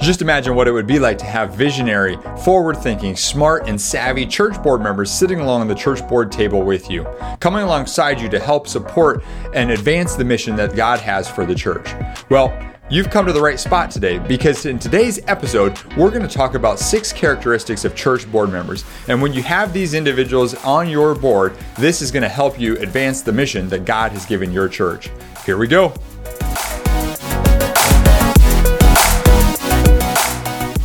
[0.00, 4.26] Just imagine what it would be like to have visionary, forward thinking, smart, and savvy
[4.26, 7.04] church board members sitting along the church board table with you,
[7.40, 9.22] coming alongside you to help support
[9.54, 11.88] and advance the mission that God has for the church.
[12.28, 12.52] Well,
[12.90, 16.54] You've come to the right spot today because in today's episode, we're going to talk
[16.54, 18.84] about six characteristics of church board members.
[19.08, 22.76] And when you have these individuals on your board, this is going to help you
[22.76, 25.10] advance the mission that God has given your church.
[25.46, 25.94] Here we go.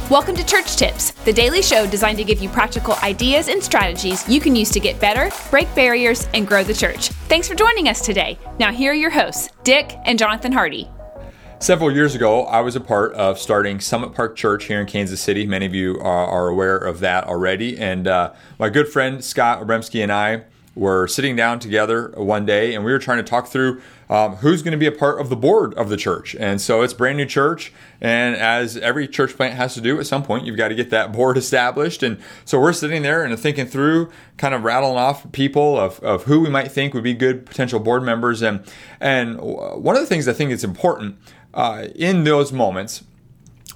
[0.09, 4.27] Welcome to Church Tips, the daily show designed to give you practical ideas and strategies
[4.27, 7.09] you can use to get better, break barriers, and grow the church.
[7.29, 8.39] Thanks for joining us today.
[8.57, 10.89] Now, here are your hosts, Dick and Jonathan Hardy.
[11.59, 15.21] Several years ago, I was a part of starting Summit Park Church here in Kansas
[15.21, 15.45] City.
[15.45, 17.77] Many of you are, are aware of that already.
[17.77, 20.45] And uh, my good friend Scott Obremski and I
[20.79, 24.63] were sitting down together one day and we were trying to talk through um, who's
[24.63, 26.35] going to be a part of the board of the church.
[26.39, 27.73] And so it's brand new church.
[27.99, 30.89] And as every church plant has to do at some point, you've got to get
[30.89, 32.01] that board established.
[32.01, 36.23] And so we're sitting there and thinking through, kind of rattling off people of, of
[36.23, 38.41] who we might think would be good potential board members.
[38.41, 38.63] And,
[39.01, 41.17] and one of the things I think is important
[41.53, 43.03] uh, in those moments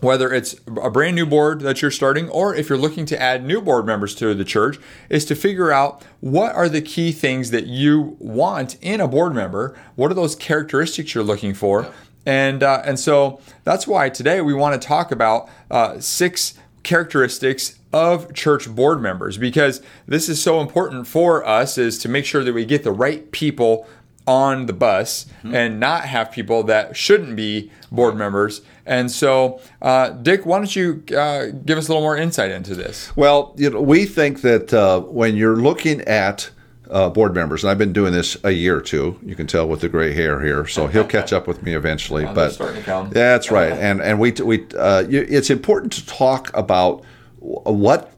[0.03, 3.43] whether it's a brand new board that you're starting or if you're looking to add
[3.43, 4.77] new board members to the church,
[5.09, 9.33] is to figure out what are the key things that you want in a board
[9.33, 9.75] member.
[9.95, 11.91] What are those characteristics you're looking for?
[12.25, 17.79] And uh, and so that's why today we want to talk about uh, six characteristics
[17.93, 22.43] of church board members because this is so important for us is to make sure
[22.43, 23.87] that we get the right people
[24.25, 25.53] on the bus mm-hmm.
[25.53, 28.61] and not have people that shouldn't be board members.
[28.85, 32.75] And so, uh, Dick, why don't you uh, give us a little more insight into
[32.75, 33.15] this?
[33.15, 36.49] Well, you know, we think that uh, when you're looking at
[36.89, 39.19] uh, board members, and I've been doing this a year or two.
[39.23, 42.23] You can tell with the gray hair here, so he'll catch up with me eventually.
[42.33, 47.03] Well, but that's right, and and we we uh, it's important to talk about
[47.39, 48.12] what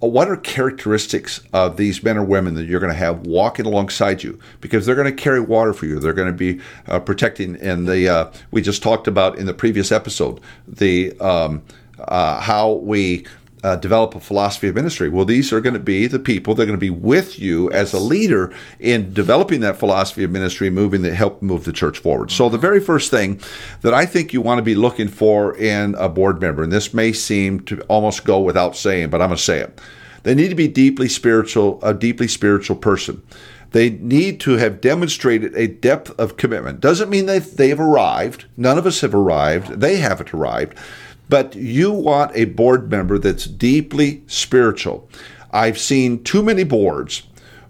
[0.00, 4.22] what are characteristics of these men or women that you're going to have walking alongside
[4.22, 4.38] you?
[4.60, 6.00] Because they're going to carry water for you.
[6.00, 9.54] They're going to be uh, protecting and the uh, we just talked about in the
[9.54, 11.62] previous episode the um,
[11.98, 13.26] uh, how we
[13.62, 15.08] uh, develop a philosophy of ministry.
[15.08, 17.70] Well, these are going to be the people that are going to be with you
[17.72, 21.98] as a leader in developing that philosophy of ministry, moving that help move the church
[21.98, 22.30] forward.
[22.30, 23.40] So, the very first thing
[23.82, 26.94] that I think you want to be looking for in a board member, and this
[26.94, 29.78] may seem to almost go without saying, but I'm going to say it.
[30.22, 33.22] They need to be deeply spiritual, a deeply spiritual person.
[33.72, 36.80] They need to have demonstrated a depth of commitment.
[36.80, 38.46] Doesn't mean that they've arrived.
[38.56, 39.80] None of us have arrived.
[39.80, 40.76] They haven't arrived
[41.30, 45.08] but you want a board member that's deeply spiritual.
[45.52, 47.22] I've seen too many boards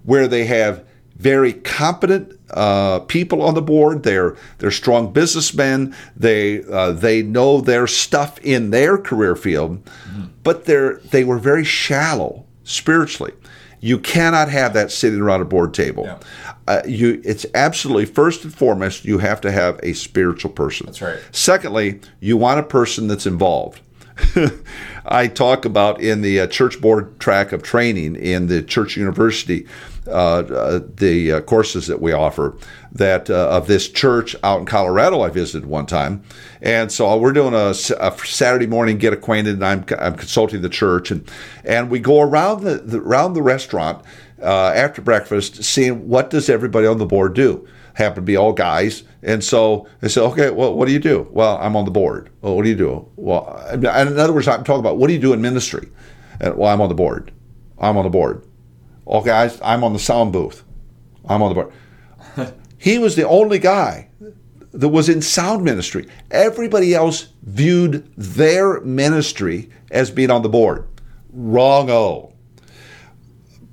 [0.03, 0.85] where they have
[1.17, 4.03] very competent uh, people on the board.
[4.03, 5.95] They're they're strong businessmen.
[6.17, 10.29] They uh, they know their stuff in their career field, mm-hmm.
[10.43, 13.35] but they're they were very shallow spiritually.
[13.81, 16.05] You cannot have that sitting around a board table.
[16.05, 16.19] Yeah.
[16.69, 19.05] Uh, you, it's absolutely first and foremost.
[19.05, 20.87] You have to have a spiritual person.
[20.87, 21.19] That's right.
[21.33, 23.81] Secondly, you want a person that's involved.
[25.05, 29.67] I talk about in the uh, church board track of training in the church university,
[30.07, 32.57] uh, uh, the uh, courses that we offer
[32.93, 35.23] that uh, of this church out in Colorado.
[35.23, 36.23] I visited one time,
[36.61, 40.69] and so we're doing a, a Saturday morning get acquainted, and I'm, I'm consulting the
[40.69, 41.29] church, and
[41.65, 44.05] and we go around the, the around the restaurant
[44.41, 47.67] after breakfast, seeing what does everybody on the board do.
[48.01, 51.29] Happen to be all guys, and so they said, "Okay, well, what do you do?"
[51.31, 52.31] Well, I'm on the board.
[52.41, 53.07] Well, what do you do?
[53.17, 55.87] Well, in other words, I'm talking about what do you do in ministry?
[56.41, 57.31] And, well, I'm on the board.
[57.79, 58.47] I'm on the board.
[59.05, 60.65] All guys, I'm on the sound booth.
[61.29, 62.55] I'm on the board.
[62.79, 64.09] he was the only guy
[64.73, 66.09] that was in sound ministry.
[66.31, 70.89] Everybody else viewed their ministry as being on the board.
[71.33, 72.33] Wrong oh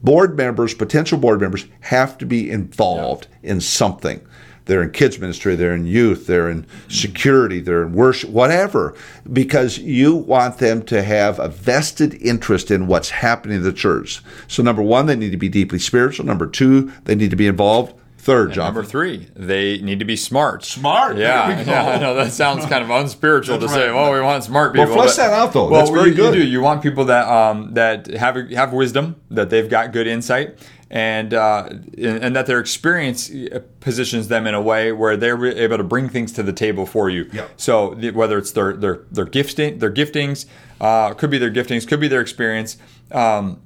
[0.04, 3.52] board members, potential board members, have to be involved yeah.
[3.52, 4.26] in something.
[4.68, 8.96] They're in kids ministry, they're in youth, they're in security, they're in worship, whatever,
[9.32, 14.22] because you want them to have a vested interest in what's happening in the church.
[14.50, 16.26] So, number one, they need to be deeply spiritual.
[16.26, 17.94] Number two, they need to be involved.
[18.28, 18.66] Third, John.
[18.66, 20.66] Number three, they need to be smart.
[20.66, 21.16] Smart.
[21.16, 21.92] Yeah, yeah.
[21.96, 23.74] I know that sounds kind of unspiritual to right.
[23.74, 23.90] say.
[23.90, 24.88] Well, we want smart people.
[24.88, 25.70] Well, flesh that out though.
[25.70, 26.34] Well, That's very you, good.
[26.36, 26.46] You do.
[26.46, 30.60] You want people that um, that have have wisdom, that they've got good insight,
[30.90, 35.78] and uh, and that their experience uh, positions them in a way where they're able
[35.78, 37.30] to bring things to the table for you.
[37.32, 37.52] Yep.
[37.56, 40.48] So whether it's their their their gifting, their giftings,
[40.82, 42.76] uh, could be their giftings, could be their experience.
[43.10, 43.62] Um,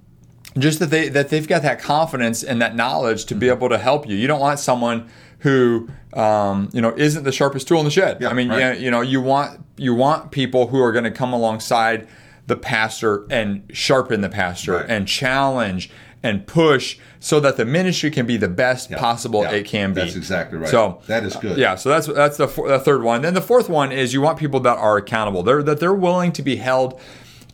[0.57, 3.57] just that they that they've got that confidence and that knowledge to be mm-hmm.
[3.57, 4.15] able to help you.
[4.15, 5.09] You don't want someone
[5.39, 8.18] who um, you know isn't the sharpest tool in the shed.
[8.21, 8.77] Yeah, I mean, right.
[8.77, 12.07] you, you know, you want you want people who are going to come alongside
[12.48, 14.86] the pastor and sharpen the pastor Right.
[14.89, 15.89] and challenge
[16.24, 19.51] and push so that the ministry can be the best possible yeah.
[19.51, 20.01] it can be.
[20.01, 20.69] That's exactly right.
[20.69, 21.57] So That is good.
[21.57, 23.21] Yeah, so that's that's the, four, the third one.
[23.21, 25.44] Then the fourth one is you want people that are accountable.
[25.44, 27.00] They're that they're willing to be held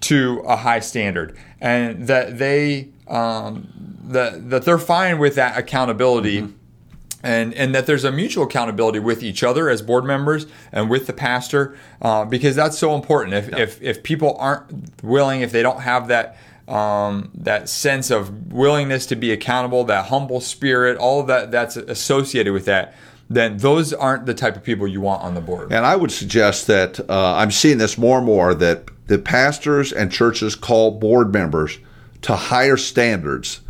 [0.01, 3.67] to a high standard and that they um,
[4.03, 6.41] that that they're fine with that accountability.
[6.41, 6.53] Mm-hmm.
[7.23, 11.07] And, and that there's a mutual accountability with each other as board members and with
[11.07, 13.33] the pastor uh, because that's so important.
[13.33, 18.53] If, if, if people aren't willing, if they don't have that um, that sense of
[18.53, 22.93] willingness to be accountable, that humble spirit, all of that that's associated with that,
[23.29, 25.71] then those aren't the type of people you want on the board.
[25.73, 29.91] And I would suggest that uh, I'm seeing this more and more that the pastors
[29.91, 31.79] and churches call board members
[32.23, 33.61] to higher standards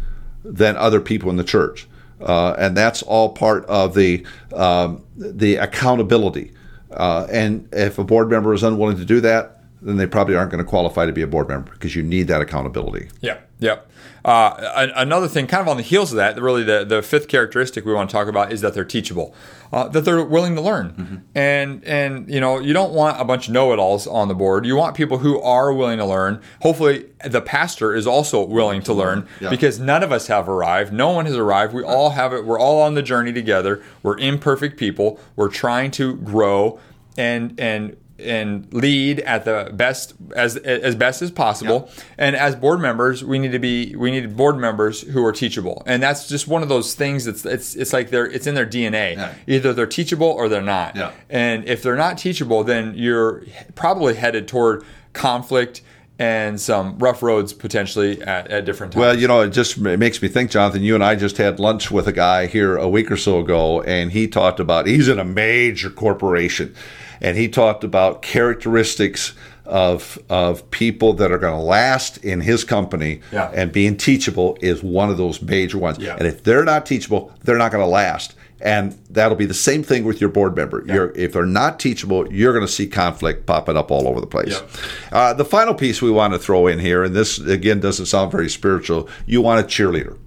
[0.44, 1.88] than other people in the church,
[2.22, 6.51] uh, and that's all part of the um, the accountability.
[6.92, 10.51] Uh, and if a board member is unwilling to do that, then they probably aren't
[10.51, 13.09] going to qualify to be a board member because you need that accountability.
[13.21, 13.79] Yeah, yeah.
[14.25, 17.85] Uh, another thing, kind of on the heels of that, really the, the fifth characteristic
[17.85, 19.33] we want to talk about is that they're teachable,
[19.71, 23.47] uh, that they're willing to learn, and and you know you don't want a bunch
[23.47, 24.65] of know-it-alls on the board.
[24.65, 26.41] You want people who are willing to learn.
[26.62, 29.50] Hopefully, the pastor is also willing to learn Yeah.
[29.50, 30.91] because none of us have arrived.
[30.91, 31.74] No one has arrived.
[31.74, 32.44] We all have it.
[32.45, 33.81] We're all on the journey together.
[34.03, 35.21] We're imperfect people.
[35.38, 36.79] We're trying to grow
[37.18, 41.90] and and and lead at the best as as best as possible.
[42.18, 45.84] And as board members, we need to be we need board members who are teachable.
[45.86, 48.66] And that's just one of those things that's it's it's like they're it's in their
[48.66, 49.16] DNA.
[49.16, 49.34] Yeah.
[49.48, 50.96] Either they're teachable or they're not.
[50.96, 51.12] Yeah.
[51.30, 53.44] And if they're not teachable, then you're
[53.75, 55.81] probably headed toward conflict
[56.19, 59.02] and some rough roads potentially at, at different times.
[59.02, 60.81] Well, you know, it just it makes me think, Jonathan.
[60.81, 63.81] You and I just had lunch with a guy here a week or so ago,
[63.84, 66.75] and he talked about he's in a major corporation,
[67.22, 69.34] and he talked about characteristics
[69.68, 73.52] of of people that are going to last in his company, Yeah.
[73.54, 75.98] and being teachable is one of those major ones.
[76.00, 76.16] Yeah.
[76.18, 78.36] And if they're not teachable, they're not going to last.
[78.60, 80.84] And that'll be the same thing with your board member.
[80.88, 84.25] You're, if they're not teachable, you're going to see conflict popping up all over the
[84.25, 84.50] place.
[84.60, 84.69] Yep.
[85.12, 88.31] Uh, the final piece we want to throw in here, and this again doesn't sound
[88.31, 90.18] very spiritual, you want a cheerleader.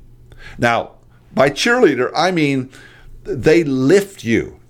[0.59, 0.93] Now,
[1.35, 2.71] by cheerleader, I mean
[3.25, 4.61] they lift you,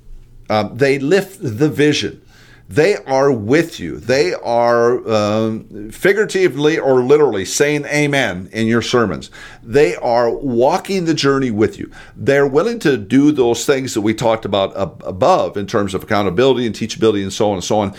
[0.49, 2.23] um, they lift the vision.
[2.71, 3.99] They are with you.
[3.99, 9.29] They are um, figuratively or literally saying amen in your sermons.
[9.61, 11.91] They are walking the journey with you.
[12.15, 16.05] They're willing to do those things that we talked about ab- above in terms of
[16.05, 17.93] accountability and teachability and so on and so on.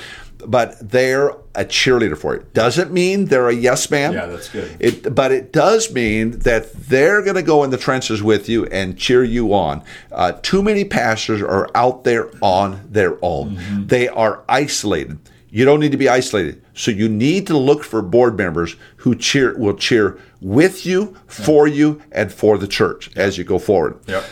[0.46, 2.54] But they're a cheerleader for it.
[2.54, 4.14] Doesn't mean they're a yes man.
[4.14, 4.76] Yeah, that's good.
[4.80, 8.66] It, but it does mean that they're going to go in the trenches with you
[8.68, 9.84] and cheer you on.
[10.12, 13.58] Uh, too many pastors are out there on their own.
[13.58, 13.88] Mm-hmm.
[13.88, 15.20] They are isolated.
[15.54, 16.64] You don't need to be isolated.
[16.74, 21.68] So you need to look for board members who cheer will cheer with you, for
[21.68, 24.00] you, and for the church as you go forward.
[24.08, 24.24] Yep.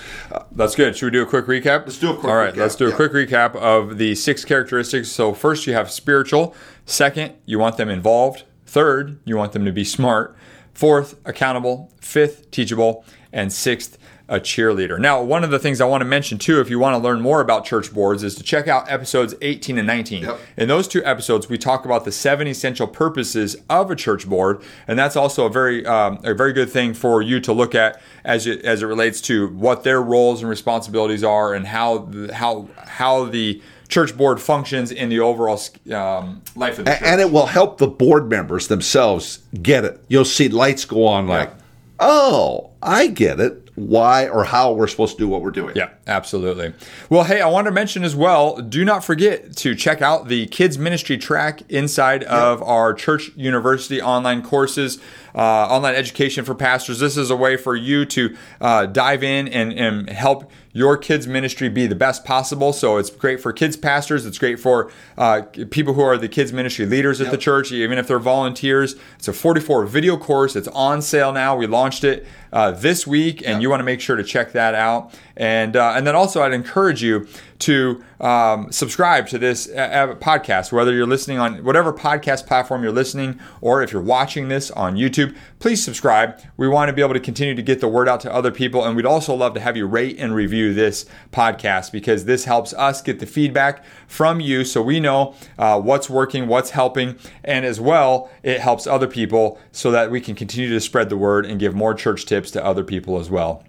[0.54, 0.95] That's good.
[0.95, 1.86] Should we do a quick recap?
[1.86, 2.95] Let's do a quick All right, recap, let's do a yeah.
[2.95, 5.10] quick recap of the six characteristics.
[5.10, 6.56] So, first, you have spiritual.
[6.86, 8.45] Second, you want them involved.
[8.66, 10.36] Third, you want them to be smart.
[10.74, 11.92] Fourth, accountable.
[12.00, 13.04] Fifth, teachable.
[13.33, 13.98] And sixth,
[14.29, 14.99] a cheerleader.
[14.99, 17.19] Now, one of the things I want to mention too, if you want to learn
[17.19, 20.23] more about church boards, is to check out episodes 18 and 19.
[20.23, 20.39] Yep.
[20.55, 24.61] In those two episodes, we talk about the seven essential purposes of a church board,
[24.87, 27.99] and that's also a very um, a very good thing for you to look at
[28.23, 32.33] as it as it relates to what their roles and responsibilities are, and how the,
[32.33, 35.59] how how the church board functions in the overall
[35.92, 37.01] um, life of the church.
[37.04, 40.04] And it will help the board members themselves get it.
[40.07, 41.51] You'll see lights go on like,
[41.99, 43.69] oh, I get it.
[43.88, 45.76] Why or how we're supposed to do what we're doing.
[45.76, 46.73] Yeah, absolutely.
[47.09, 50.47] Well, hey, I want to mention as well do not forget to check out the
[50.47, 54.99] kids ministry track inside of our church university online courses,
[55.35, 56.99] uh, online education for pastors.
[56.99, 61.28] This is a way for you to uh, dive in and, and help your kids
[61.28, 62.73] ministry be the best possible.
[62.73, 64.25] So it's great for kids pastors.
[64.25, 67.97] It's great for uh, people who are the kids ministry leaders at the church, even
[67.97, 68.95] if they're volunteers.
[69.18, 70.56] It's a 44 video course.
[70.56, 71.56] It's on sale now.
[71.56, 74.75] We launched it uh, this week, and you want to make sure to check that
[74.75, 75.13] out.
[75.35, 77.27] And uh, and then also, I'd encourage you
[77.59, 82.83] to um, subscribe to this uh, uh, podcast, whether you're listening on whatever podcast platform
[82.83, 85.35] you're listening, or if you're watching this on YouTube.
[85.59, 86.39] Please subscribe.
[86.56, 88.85] We want to be able to continue to get the word out to other people,
[88.85, 92.73] and we'd also love to have you rate and review this podcast because this helps
[92.75, 97.65] us get the feedback from you, so we know uh, what's working, what's helping, and
[97.65, 101.45] as well, it helps other people so that we can continue to spread the word
[101.45, 103.65] and give more church tips to other people as well.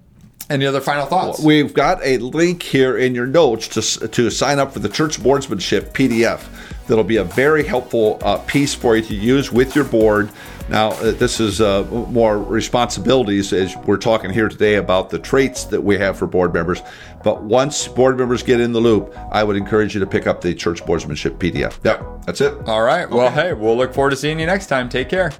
[0.51, 1.41] Any other final thoughts?
[1.41, 5.21] We've got a link here in your notes to, to sign up for the church
[5.21, 6.45] boardsmanship PDF.
[6.89, 10.29] That'll be a very helpful uh, piece for you to use with your board.
[10.69, 15.67] Now, uh, this is uh, more responsibilities as we're talking here today about the traits
[15.67, 16.83] that we have for board members.
[17.23, 20.41] But once board members get in the loop, I would encourage you to pick up
[20.41, 21.79] the church boardsmanship PDF.
[21.85, 22.55] Yep, that's it.
[22.67, 23.09] All right.
[23.09, 24.89] Well, hey, we'll look forward to seeing you next time.
[24.89, 25.33] Take care.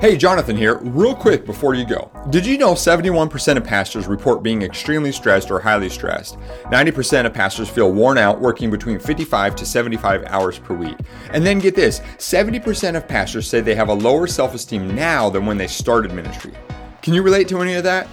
[0.00, 0.78] Hey, Jonathan here.
[0.78, 2.10] Real quick before you go.
[2.30, 6.38] Did you know 71% of pastors report being extremely stressed or highly stressed?
[6.72, 10.96] 90% of pastors feel worn out working between 55 to 75 hours per week.
[11.34, 15.28] And then get this 70% of pastors say they have a lower self esteem now
[15.28, 16.54] than when they started ministry.
[17.02, 18.08] Can you relate to any of that?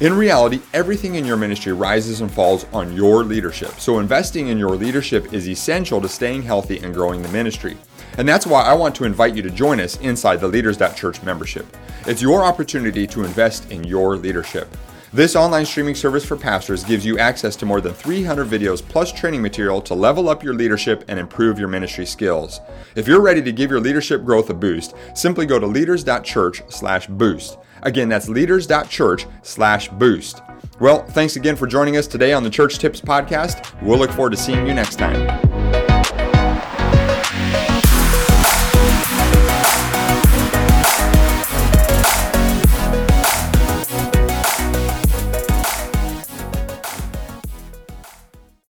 [0.00, 3.70] In reality, everything in your ministry rises and falls on your leadership.
[3.78, 7.76] So, investing in your leadership is essential to staying healthy and growing the ministry.
[8.18, 11.64] And that's why I want to invite you to join us inside the Leaders.Church membership.
[12.06, 14.68] It's your opportunity to invest in your leadership.
[15.14, 19.12] This online streaming service for pastors gives you access to more than 300 videos plus
[19.12, 22.60] training material to level up your leadership and improve your ministry skills.
[22.96, 27.58] If you're ready to give your leadership growth a boost, simply go to leaders.church/boost.
[27.84, 30.42] Again, that's leaders.church/boost.
[30.80, 33.72] Well, thanks again for joining us today on the Church Tips podcast.
[33.82, 35.53] We'll look forward to seeing you next time.